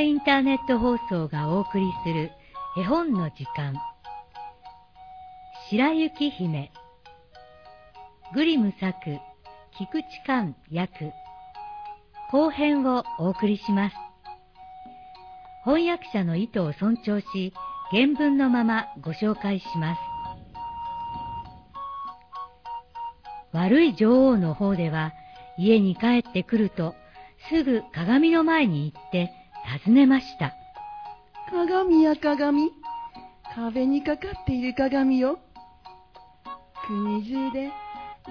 [0.00, 2.30] インターネット放送がお送りする
[2.76, 3.74] 絵本の時間。
[5.70, 6.72] 白雪姫。
[8.34, 8.96] グリム作
[9.78, 11.12] 菊池寛役。
[12.30, 13.96] 後編をお送りします。
[15.64, 17.52] 翻訳者の意図を尊重し
[17.90, 20.00] 原文のままご紹介します。
[23.52, 25.12] 悪い女王の方では
[25.56, 26.94] 家に帰ってくると
[27.48, 29.30] すぐ鏡の前に行って
[29.64, 30.52] 尋ねました。
[31.50, 32.70] 鏡や鏡、
[33.54, 35.38] 壁にかかっている鏡よ。
[36.86, 37.70] 国中で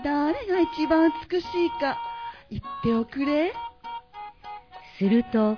[0.03, 1.97] 誰が一番美しいか
[2.49, 3.53] 言っておくれ。
[4.97, 5.57] すると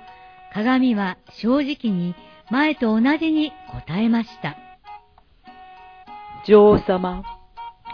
[0.52, 2.14] 鏡は正直に
[2.50, 3.52] 前と同じに
[3.86, 4.56] 答えました。
[6.46, 7.24] 女王様、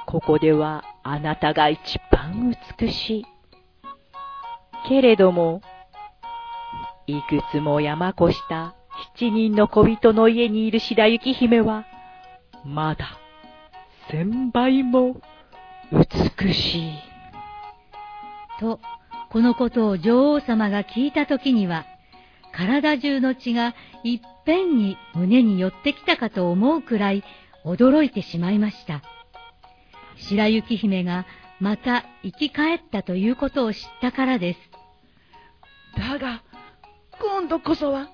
[0.07, 3.27] ここではあなたが一番美しい。
[4.87, 5.63] けれども、
[7.07, 8.75] いくつも山越した
[9.17, 11.85] 七人の小人の家にいる白雪姫は、
[12.65, 13.19] まだ
[14.11, 15.21] 千倍も
[15.91, 16.93] 美しい。
[18.61, 18.81] と、
[19.31, 21.87] このことを女王様が聞いたときには、
[22.53, 27.25] 体中の血がいっぺんに胸に寄ってきたかと思うくらい
[27.65, 29.03] 驚いてしまいました。
[30.17, 31.27] 白雪姫が
[31.59, 34.59] また生き返ったということを知ったからです。
[35.97, 36.43] だが、
[37.23, 38.09] 今度こそは、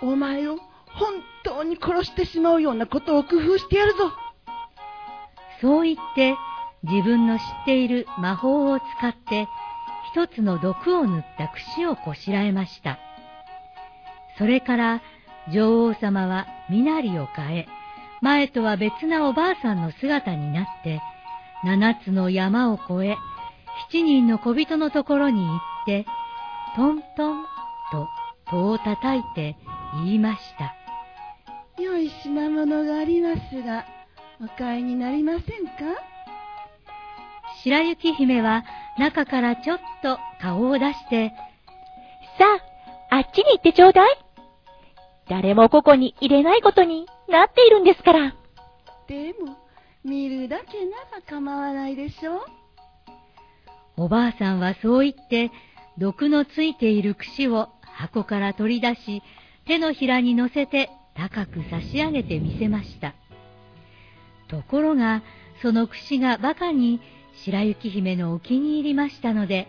[0.00, 4.10] お前を本当に殺してしまうようなことを工夫してやるぞ。
[5.60, 6.36] そう言って、
[6.82, 9.46] 自分の知っている魔法を使って、
[10.12, 12.98] 一つの毒を塗った櫛をこしらえました。
[14.38, 15.02] それから、
[15.52, 17.68] 女王様は身なりを変え、
[18.22, 21.02] 前とは別なおばあさんの姿になって、
[21.62, 23.16] 七つの山を越え、
[23.90, 26.06] 七人の小人のところに行って、
[26.74, 27.44] トントン
[27.92, 28.08] と
[28.50, 29.56] 戸を叩いて
[30.04, 30.74] 言いました。
[31.82, 33.84] 良い品物がありますが、
[34.40, 35.72] お買いになりませんか？
[37.62, 38.64] 白雪姫は
[38.98, 41.32] 中からちょっと顔を出して、
[42.38, 42.44] さ
[43.10, 44.18] あ、あっちに行ってちょうだい。
[45.28, 48.34] 誰もここに入れないことになっているんですから。
[49.08, 49.56] でも、
[50.04, 52.40] 見るだけなら構わないでしょう。
[53.96, 55.50] おばあさんはそう言って、
[55.98, 59.22] 毒のついている櫛を箱から取り出し、
[59.64, 63.14] 手のひらに乗せて高く差し上げてみせました。
[64.48, 65.22] ところが、
[65.62, 67.00] その櫛が馬鹿に
[67.44, 69.68] 白雪姫のお気に入りましたので、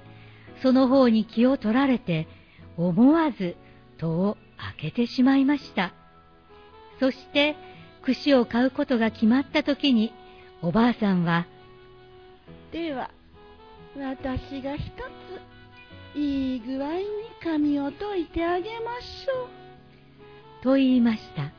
[0.62, 2.28] その方に気を取られて、
[2.76, 3.56] 思わず
[3.98, 4.38] 戸を
[4.80, 5.94] 開けてしまいました。
[7.00, 7.56] そして、
[8.04, 10.12] 櫛を買うことが決まった時に、
[10.62, 11.48] おばあさんは、
[12.74, 13.10] では、
[13.96, 15.57] 私が一つ
[16.18, 17.04] いい具合に
[17.44, 20.64] 髪を解いてあげましょう。
[20.64, 21.52] と言いました。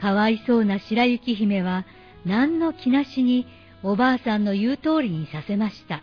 [0.00, 1.84] かわいそうな白雪姫は
[2.26, 3.46] 何の気なしに
[3.84, 6.02] おばあさんの言う通りにさせました。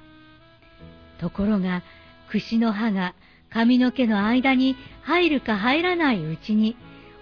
[1.19, 1.83] ところが、
[2.29, 3.13] 櫛の刃が
[3.49, 6.77] 髪の毛の間に入るか入らないうちに、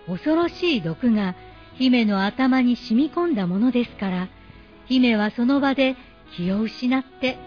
[0.06, 1.36] 恐ろしい毒が
[1.74, 4.28] 姫の頭に染み込んだものですから、
[4.86, 5.96] 姫はその場で
[6.36, 7.38] 気を失って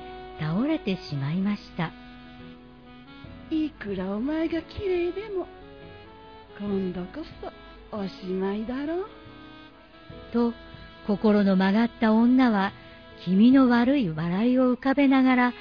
[0.41, 2.06] 倒れてしまいました。
[3.51, 5.47] いくらお前が綺麗でも
[6.59, 7.25] 今度こ
[7.91, 9.07] そおしまいだろう。
[10.33, 10.53] と
[11.07, 12.73] 心の曲がった女は
[13.25, 15.53] 気味の悪い笑いを浮かべながら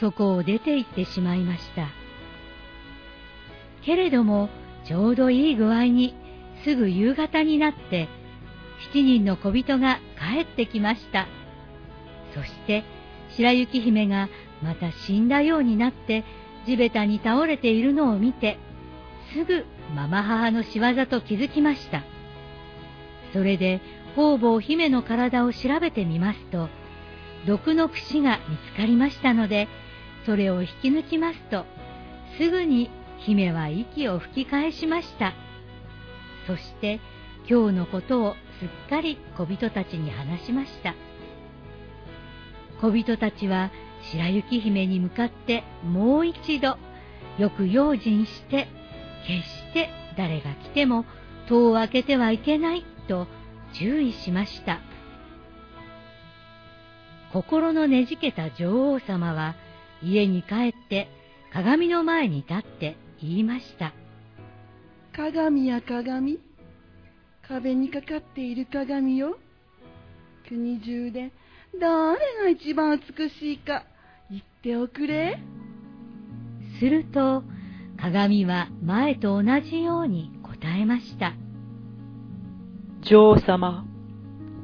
[0.00, 1.88] そこを出て行ってしまいました。
[3.84, 4.48] けれども
[4.86, 6.14] ちょうどいい具合に
[6.64, 8.08] すぐ夕方になって
[8.92, 11.26] 七人の小人が帰ってきました。
[12.34, 12.84] そして
[13.30, 14.28] 白雪姫が
[14.62, 16.24] また死んだようになって
[16.66, 18.58] 地べたに倒れているのを見て、
[19.32, 19.64] すぐ
[19.94, 22.04] ママ母の仕業と気づきました。
[23.32, 23.80] それで
[24.14, 26.68] 方々姫の体を調べてみますと、
[27.46, 29.68] 毒の櫛が見つかりましたので、
[30.26, 31.64] それを引き抜きますと、
[32.38, 35.32] すぐに姫は息を吹き返しました。
[36.46, 37.00] そして
[37.48, 40.94] 今日のことをすっかり小人たちに話しました。
[42.80, 43.70] 小人たちは
[44.10, 46.76] 白雪姫に向かってもう一度
[47.38, 48.68] よく用心して
[49.26, 51.04] 決して誰が来ても
[51.48, 53.26] 戸を開けてはいけないと
[53.74, 54.80] 注意しました。
[57.32, 59.54] 心のねじけた女王様は
[60.02, 61.08] 家に帰って
[61.52, 63.94] 鏡の前に立って言いました
[65.14, 66.40] 鏡や鏡。
[67.46, 69.38] 壁にかかっている鏡よ。
[70.48, 71.32] 国中で
[71.78, 73.84] 誰が一番美しいか。
[74.32, 75.38] 言っておくれ。
[76.78, 77.44] すると、
[77.98, 81.34] 鏡は前と同じように答えました。
[83.02, 83.84] 女王様、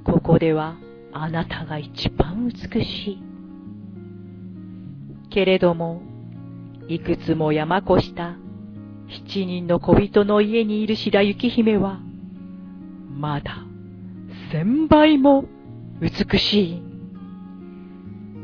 [0.05, 0.79] ここでは
[1.13, 3.23] あなたが一番美しい。
[5.29, 6.01] けれども、
[6.89, 8.37] いくつも山越した
[9.27, 12.01] 七人の小人の家にいる白雪姫は、
[13.15, 13.59] まだ
[14.51, 15.45] 千倍も
[16.01, 16.88] 美しい。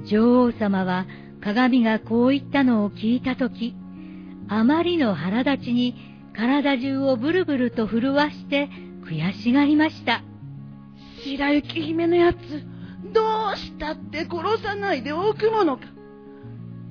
[0.05, 1.07] 女王様は
[1.43, 3.75] 鏡がこう言ったのを聞いたとき、
[4.49, 5.95] あまりの腹立ちに
[6.37, 8.69] 体中をブルブルと震わして
[9.07, 10.23] 悔しがりました。
[11.25, 12.39] 白雪姫のやつ、
[13.13, 15.85] どうしたって殺さないでおくものか。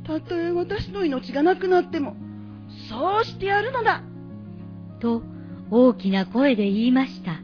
[0.06, 2.16] たとえ私の命がなくなっても、
[2.89, 4.01] そうしてやるのだ。
[5.00, 5.21] と
[5.69, 7.39] 大きな声で言いました。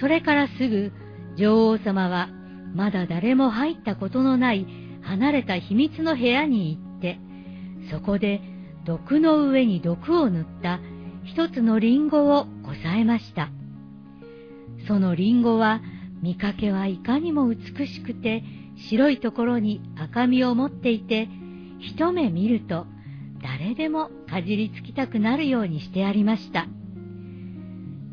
[0.00, 0.92] それからすぐ
[1.36, 2.28] 女王様は
[2.74, 4.66] まだ誰も入ったことのない
[5.02, 7.18] 離れた秘密の部屋に行って、
[7.90, 8.40] そこで
[8.84, 10.80] 毒の上に毒を塗った
[11.24, 13.50] 一つのリンゴをこさえました。
[14.86, 15.80] そのリンゴは
[16.22, 18.42] 見かけはいかにも美しくて
[18.88, 21.28] 白いところに赤みを持っていて、
[21.80, 22.86] 一目見ると
[23.42, 26.66] 誰でもかじりつきたくなるようにしてありました。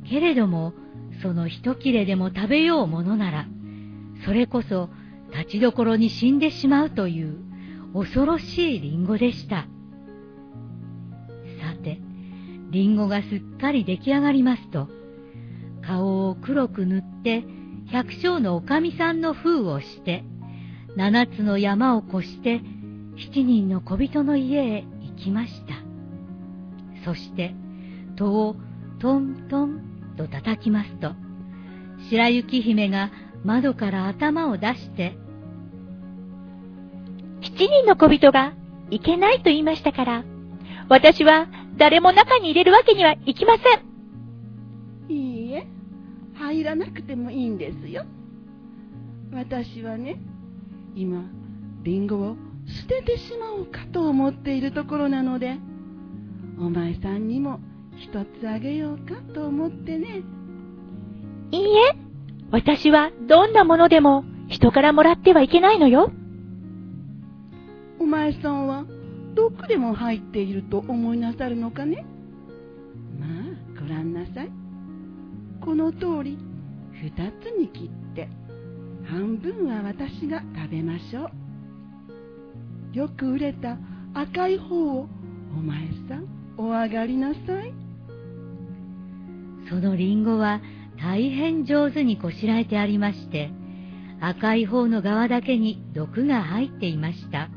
[0.09, 0.73] けれども、
[1.21, 3.47] その一切れでも食べようものなら、
[4.23, 4.89] それこそ
[5.31, 7.37] 立ちどころに死んでしまうという
[7.93, 9.67] 恐ろしいリンゴでした。
[11.61, 11.99] さて、
[12.69, 14.87] リンゴがすっかり出来上がりますと、
[15.81, 17.45] 顔を黒く塗って
[17.91, 20.23] 百姓のおかみさんの封をして、
[20.95, 22.61] 七つの山を越して
[23.17, 25.75] 七人の小人の家へ行きました。
[27.03, 27.55] そして、
[28.15, 28.55] 戸を
[28.99, 31.11] トントンと叩きますと、
[32.09, 33.11] 白雪姫が
[33.45, 35.15] 窓から頭を出して、
[37.41, 38.53] 七人の小人が
[38.89, 40.23] いけないと言いましたから、
[40.89, 41.47] 私は
[41.77, 45.15] 誰も中に入れるわけにはいきません。
[45.15, 45.67] いいえ、
[46.33, 48.03] 入らなくてもいいんですよ。
[49.31, 50.19] 私はね、
[50.95, 51.23] 今、
[51.83, 55.57] リンゴを捨ててしまおうかと思っているところなので、
[56.59, 57.59] お前さんにも
[57.95, 60.23] 一つあげようかと思ってね。
[61.51, 62.04] いいえ、
[62.55, 66.09] 私はどんなものでも人からもらってはいけないのよ。
[67.99, 68.85] お前さんは
[69.35, 72.05] 毒でも入っていると思いなさるのかね？
[73.19, 74.49] まあ、ごらんなさい。
[75.59, 76.37] この通り、
[76.93, 78.29] 二つに切って、
[79.03, 81.29] 半分は私が食べましょ
[82.93, 82.97] う。
[82.97, 83.77] よく売れた
[84.13, 85.09] 赤い方を
[85.53, 86.25] お前さん
[86.57, 87.73] お上がりなさい。
[89.67, 90.61] そのリンゴは
[91.01, 93.51] 大変上手にこしらえてありまして、
[94.21, 97.49] 赤い方の側だけに毒が入っていました。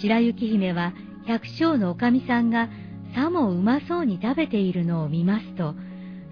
[0.00, 0.92] 白雪姫は
[1.26, 2.68] 百姓のおかみさんが
[3.14, 5.74] さもうまそうに食べているのを見ますと、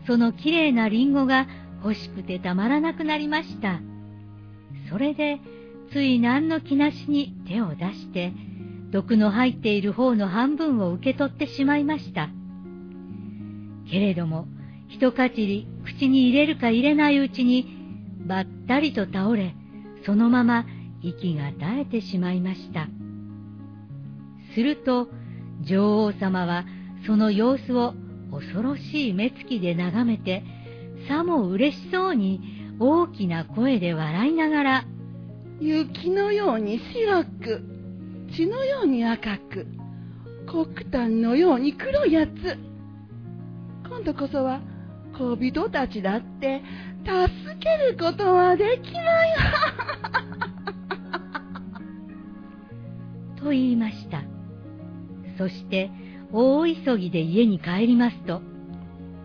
[0.07, 1.47] そのきれいなリンゴが
[1.85, 3.81] 欲しくてたまらなくなりました。
[4.91, 5.41] それで、
[5.93, 8.33] つい何の気なしに手を出して、
[8.91, 12.29] 毒の入っている方の半分を受け取ってしまいました。
[13.91, 14.47] けれども、
[14.95, 17.79] 一かじり口に入れるか入れないうちに、
[18.27, 19.55] ばったりと倒れ、
[20.05, 20.67] そのまま
[21.03, 22.89] 息が絶えてしまいました。
[24.55, 25.09] すると、
[25.63, 26.67] 女王様は
[27.07, 27.95] その様子を
[28.31, 30.45] 恐ろしい目つきで眺めて、
[31.09, 32.41] さも嬉しそうに
[32.79, 34.85] 大きな声で笑いながら、
[35.59, 37.63] 雪のように白く、
[38.37, 39.67] 血のように赤く、
[40.47, 42.31] 黒炭のように黒いやつ。
[43.89, 44.61] 今度こそは
[45.17, 46.63] 小人たちだって
[47.05, 49.43] 助けることはできないわ。
[53.43, 54.23] と言いました。
[55.37, 55.91] そして
[56.33, 58.43] 大急ぎで家に帰りますと、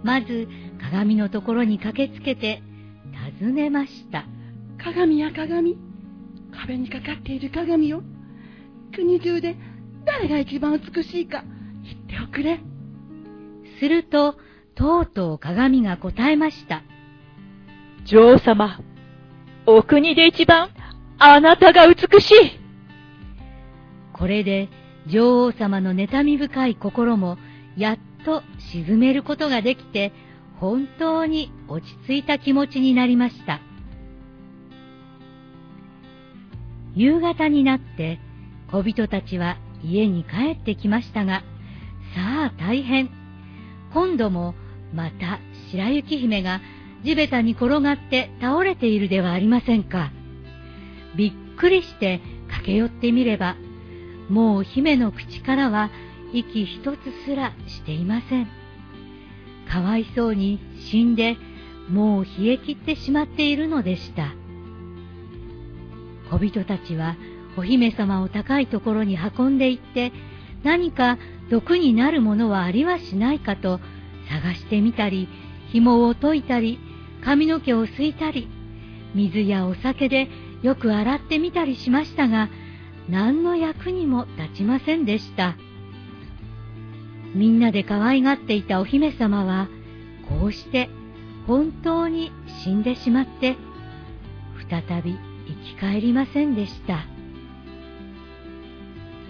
[0.03, 0.47] まず
[0.79, 2.61] 鏡のところに駆けつけて
[3.39, 4.25] 尋ねました。
[4.77, 5.77] 鏡や鏡、
[6.51, 8.01] 壁にかかっている鏡よ。
[8.93, 9.55] 国中で
[10.05, 11.43] 誰が一番美しいか
[11.83, 12.59] 言っておくれ。
[13.79, 14.35] すると、
[14.77, 16.83] とうとう鏡が答えました。
[18.05, 18.79] 女王様、
[19.65, 20.69] お国で一番
[21.17, 22.35] あなたが美しい。
[24.13, 24.69] これで
[25.07, 27.39] 女王様の妬み深い心も
[27.75, 30.13] やっと沈めることができて、
[30.59, 33.59] 本当に落ち着いた気持ちになりました。
[36.95, 38.19] 夕方になって
[38.71, 41.41] 小人たちは家に帰ってきましたが、
[42.15, 43.09] さあ大変。
[43.91, 44.53] 今度も
[44.93, 45.39] また
[45.71, 46.61] 白雪姫が
[47.03, 50.11] 地べたに転がって倒れているではありませんか。
[51.15, 53.55] びっくりして駆け寄ってみれば、
[54.29, 55.89] もう姫の口からは
[56.33, 58.47] 息一つすらしていません。
[59.69, 61.37] かわいそうに死んで
[61.89, 64.33] もう冷え切ってしまっているのでした。
[66.29, 67.15] 小人たちは
[67.57, 70.11] お姫様を高いところに運んで行って
[70.63, 71.17] 何か
[71.49, 73.79] 毒になるものはありはしないかと
[74.29, 75.27] 探してみたり
[75.71, 76.79] 紐を解いたり
[77.23, 78.49] 髪の毛をすいたり
[79.15, 80.27] 水やお酒で
[80.61, 82.49] よく洗ってみたりしましたが
[83.09, 85.55] 何の役にも立ちませんでした。
[87.33, 89.67] みんなで可愛がっていたお姫様は
[90.27, 90.89] こうして
[91.45, 92.31] 本当に
[92.63, 93.55] 死んでしまって
[94.69, 95.17] 再び
[95.47, 97.05] 生き返りませんでした。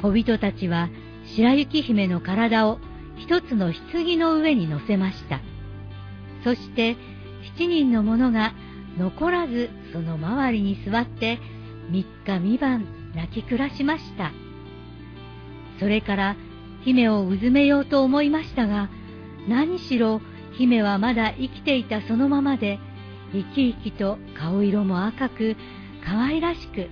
[0.01, 0.89] 小人たちは
[1.35, 2.79] 白雪姫の体を
[3.17, 5.41] 一つの棺の上に乗せました。
[6.43, 6.95] そして
[7.55, 8.53] 七人の者が
[8.97, 11.39] 残らずその周りに座って
[11.89, 14.31] 三日三晩泣き暮らしました。
[15.79, 16.35] それから
[16.83, 18.89] 姫をうずめようと思いましたが
[19.47, 20.21] 何しろ
[20.57, 22.79] 姫はまだ生きていたそのままで
[23.33, 25.55] 生き生きと顔色も赤く
[26.05, 26.89] 可愛らしく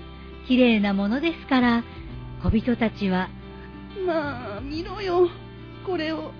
[0.47, 1.83] 綺麗なものですから
[2.43, 3.29] 小人たちは
[4.05, 5.29] まあ見ろよ。
[5.85, 6.31] これを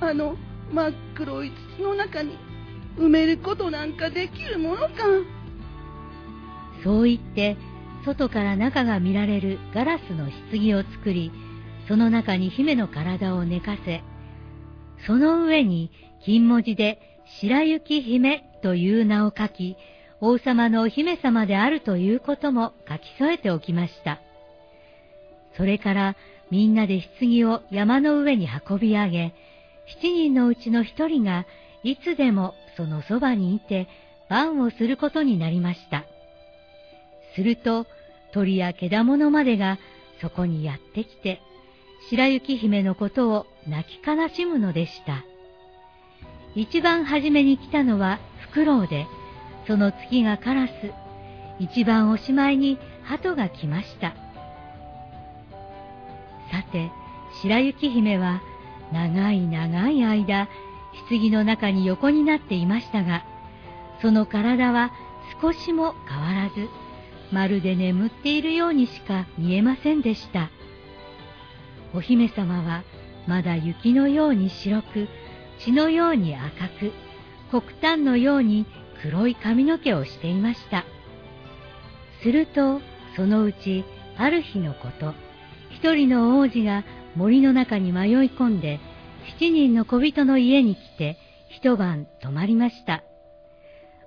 [0.00, 0.36] あの
[0.72, 2.36] 真っ黒い土の中に
[2.96, 4.92] 埋めることなんかできるものか。
[6.84, 7.56] そう言って
[8.04, 11.30] 外から中が見られるガラスの棺を作り
[11.86, 14.02] その中に姫の体を寝かせ
[15.06, 15.92] その上に
[16.24, 19.76] 金文字で白雪姫という名を書き
[20.20, 24.20] 王様のお姫様であるということも書き添えておきました。
[25.56, 26.16] それから
[26.52, 29.34] みんなで棺を山の上に運び上げ
[30.00, 31.46] 七人のうちの一人が
[31.82, 33.88] いつでもそのそばにいて
[34.28, 36.04] 番をすることになりました。
[37.34, 37.86] すると
[38.34, 39.78] 鳥や獣までが
[40.20, 41.40] そこにやってきて
[42.10, 45.24] 白雪姫のことを泣き悲しむのでした。
[46.54, 49.06] 一番初めに来たのはフクロウで、
[49.66, 50.70] その次がカラス、
[51.58, 54.21] 一番おしまいに鳩が来ました。
[56.52, 56.92] さて、
[57.40, 58.42] 白雪姫は
[58.92, 60.48] 長い長い間、
[61.08, 63.24] 棺の中に横になっていましたが、
[64.02, 64.92] その体は
[65.40, 66.68] 少しも変わらず、
[67.32, 70.50] まるで眠っているようにしか見えませんでした。
[71.94, 72.84] お姫様は
[73.26, 75.08] まだ雪のように白く、
[75.58, 76.92] 血のように赤く、
[77.50, 78.66] 黒炭のように
[79.00, 80.84] 黒い髪の毛をしていました。
[82.22, 82.82] すると、
[83.16, 83.84] そのうち、
[84.18, 85.14] ある日のこと、
[85.82, 86.84] 一人の王子が
[87.16, 88.78] 森の中に迷い込んで、
[89.36, 93.02] 七人の小人の家に来て一晩泊まりました。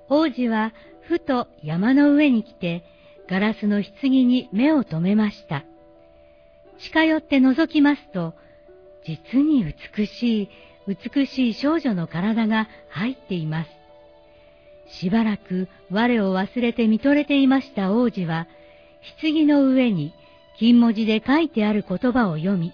[0.08, 2.86] 王子はふと山の上に来て
[3.28, 5.66] ガラスの棺に目を留めました。
[6.78, 8.36] 近寄って覗きますと、
[9.06, 10.50] 実に美しい、
[10.88, 13.70] 美しい少女の体が入っています。
[14.98, 18.48] しばらく我を忘れて見とれていました王子は、
[19.22, 20.14] 棺の上に
[20.58, 22.74] 金文字で書いてある言葉を読み、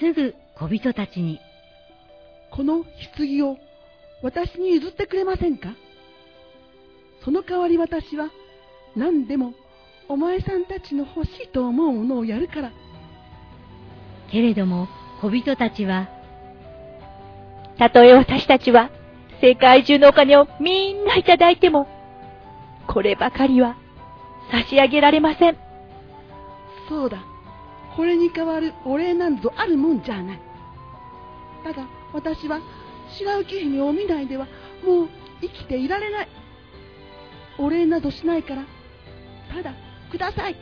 [0.00, 1.40] すぐ小人たちに、
[2.50, 2.84] この
[3.16, 3.56] 棺を
[4.22, 5.74] 私に譲ってくれませんか？
[7.24, 8.30] その代わり私は
[8.96, 9.54] 何でも
[10.08, 12.72] お前さんたちの欲しいと思うものをやるから。
[14.30, 14.88] けれども
[15.20, 16.08] 小人たちは、
[17.78, 18.90] たとえ私たちは
[19.40, 21.88] 世界中のお金をみんないただいても、
[22.86, 23.76] こればかりは
[24.50, 25.63] 差し上げられません。
[26.88, 27.24] そうだ。
[27.96, 30.40] これに代わるお礼なんぞあるもんじゃない。
[31.62, 32.60] ただ、私は
[33.08, 34.46] 白雪姫を見ないでは
[34.84, 35.08] もう
[35.40, 36.28] 生きていられない。
[37.58, 38.64] お礼などしないから、
[39.52, 39.74] ただ、
[40.10, 40.56] ください。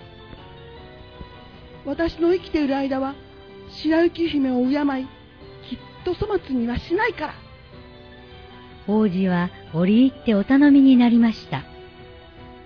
[1.85, 3.15] 私の生きている間は、
[3.71, 5.07] 白雪姫を敬い、
[5.69, 7.35] きっと粗末にはしないから。
[8.87, 11.63] 王子は折り入ってお頼みになりました。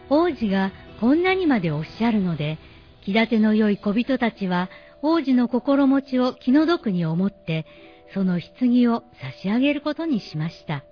[0.08, 2.58] 王子がこんなにまでおっしゃるので、
[3.06, 4.68] 気立ての良い小人たちは
[5.00, 7.64] 王子の心持ちを気の毒に思って、
[8.12, 10.84] その棺を差し上げることにしました。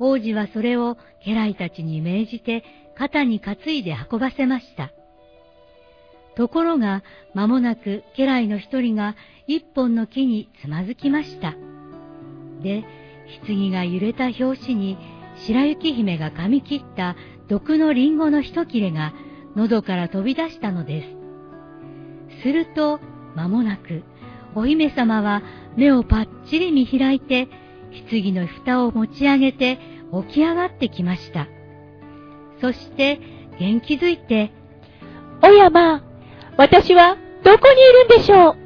[0.00, 2.64] 王子はそれを家来たちに命じて
[2.96, 4.90] 肩に担いで運ばせました。
[6.34, 7.04] ところが
[7.34, 9.14] 間もなく家来の一人が
[9.46, 11.54] 一本の木につまずきました。
[12.64, 12.84] で、
[13.46, 14.98] 棺が揺れた拍子に
[15.46, 17.14] 白雪姫が噛み切った
[17.46, 19.14] 毒のリンゴの一切れが
[19.56, 22.42] 喉から飛び出したのです。
[22.42, 23.00] すると、
[23.34, 24.02] 間もなく、
[24.54, 25.42] お姫様は
[25.76, 27.48] 目をぱっちり見開いて、
[28.10, 29.78] 棺の蓋を持ち上げて
[30.28, 31.48] 起き上がってきました。
[32.60, 33.20] そして、
[33.58, 34.52] 元気づいて、
[35.42, 36.02] おやまあ、
[36.56, 38.56] 私はどこにいるんでしょう？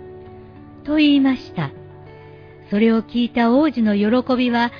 [0.84, 1.70] と言いました。
[2.70, 4.72] それを聞いた王子の喜びは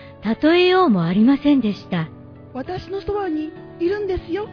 [0.43, 2.09] 例えようもありませんでした。
[2.53, 4.49] 私のそばにいるんですよ。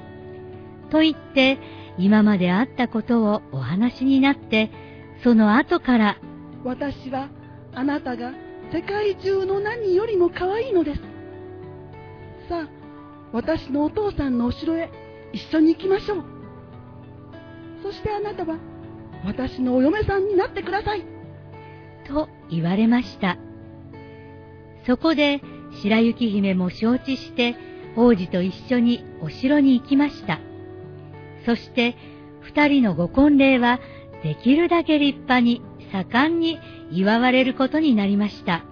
[0.91, 1.57] と言って、
[1.98, 4.69] 今まであったことをお話になって、
[5.24, 6.17] その後から、
[6.63, 7.29] 私は
[7.74, 8.33] あなたが
[8.71, 11.01] 世界中の何よりも可愛いのです。
[12.50, 12.69] さあ、
[13.31, 14.91] 私のお父さんのお城へ
[15.33, 16.25] 一緒に行きましょう。
[17.81, 18.57] そしてあなたは
[19.25, 21.05] 私のお嫁さんになってください。
[22.07, 23.38] と言われました。
[24.86, 25.41] そこで
[25.81, 27.55] 白雪姫も承知して
[27.95, 30.39] 王子と一緒にお城に行きました。
[31.45, 31.95] そして
[32.41, 33.79] 二人のご婚礼は
[34.24, 36.60] できるだけ立派に盛んに
[36.91, 38.63] 祝われることになりました。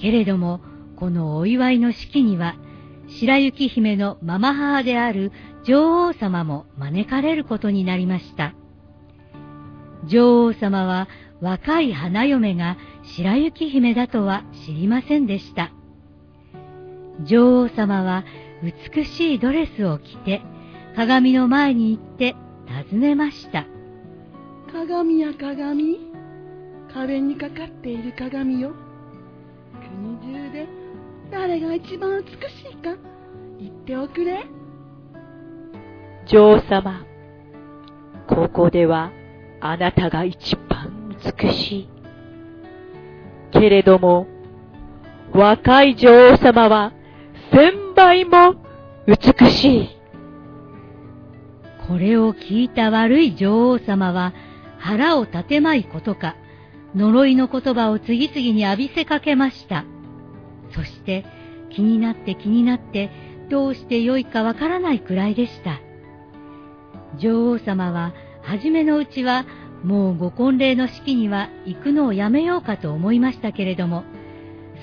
[0.00, 0.60] けれども、
[0.96, 2.56] このお祝いの式には、
[3.08, 5.32] 白雪姫のママ母である
[5.64, 8.54] 女王様も招かれることになりました。
[10.04, 11.08] 女王様は
[11.40, 15.72] 若い花嫁が白雪姫だとは知りませんでした。
[17.24, 18.24] 女王様は
[18.62, 20.42] 美しいドレスを着て
[20.94, 22.36] 鏡の前に行って
[22.88, 23.66] 尋ねました。
[24.72, 26.00] 鏡や鏡
[26.92, 28.72] 壁にかかっている鏡よ。
[29.96, 30.68] 国中で
[31.30, 32.94] 誰が一番美しいか
[33.58, 34.44] 言っておくれ。
[36.26, 37.04] 女王様、
[38.28, 39.10] ここでは
[39.60, 41.88] あなたが一番美しい。
[43.50, 44.26] けれども、
[45.32, 46.92] 若い女王様は
[47.50, 48.56] 千倍も
[49.06, 50.01] 美しい。
[51.92, 54.32] これを聞いた悪い女王様は
[54.78, 56.36] 腹を立てまいことか、
[56.94, 59.84] 呪いの言葉を次々に浴びせかけました。
[60.74, 61.26] そして
[61.68, 63.10] 気になって気になって
[63.50, 65.80] どうしてよいかわからないくらいでした。
[67.18, 69.44] 女王様は初めのうちは
[69.84, 74.04] もうご婚礼の式には行くのをやめようかと思いましたけれども、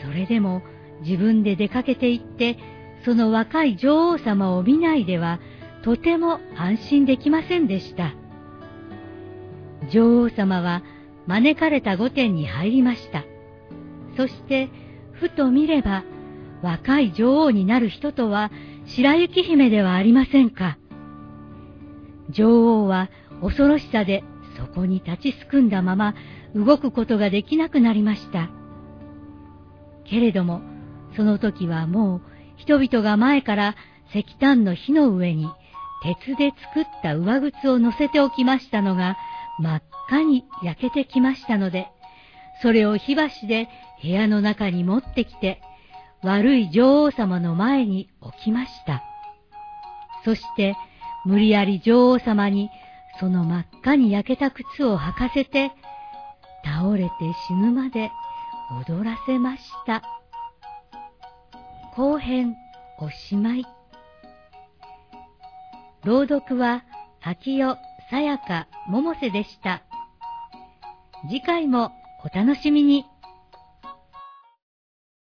[0.05, 0.61] それでも
[1.01, 2.59] 自分で出かけて行って、
[3.03, 5.39] その若い女王様を見ないでは、
[5.83, 8.13] とても安心できませんでした。
[9.91, 10.83] 女王様は
[11.27, 13.23] 招かれた御殿に入りました。
[14.17, 14.69] そして、
[15.13, 16.03] ふと見れば、
[16.61, 18.51] 若い女王になる人とは
[18.85, 20.77] 白雪姫ではありませんか。
[22.29, 23.09] 女王は
[23.41, 24.23] 恐ろしさで
[24.57, 26.15] そこに立ちすくんだまま
[26.53, 28.49] 動くことができなくなりました。
[30.03, 30.61] けれども、
[31.15, 32.21] その時はもう
[32.57, 33.75] 人々が前から
[34.13, 35.47] 石炭の火の上に
[36.03, 39.17] 鉄で作った上靴を乗せておきましたのが
[39.59, 41.89] 真っ赤に焼けてきましたので、
[42.61, 43.69] それを火箸で
[44.01, 45.61] 部屋の中に持ってきて、
[46.23, 49.03] 悪い女王様の前に置きました。
[50.23, 50.75] そして、
[51.25, 52.69] 無理やり女王様に
[53.19, 55.71] その真っ赤に焼けた靴を履かせて、
[56.63, 57.11] 倒れて
[57.47, 58.11] 死ぬまで
[58.87, 60.01] 踊らせました。
[61.95, 62.55] 後編
[62.99, 63.78] おしまい。
[66.05, 66.85] 朗読は、
[67.21, 67.77] 秋代、
[68.09, 69.83] さやか、百瀬でした。
[71.27, 71.91] 次回も
[72.23, 73.05] お楽しみに。